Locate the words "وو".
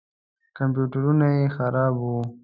2.03-2.19